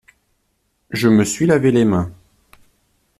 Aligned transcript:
Je 0.89 1.09
me 1.09 1.23
suis 1.23 1.45
lavé 1.45 1.69
les 1.71 1.85
mains. 1.85 2.11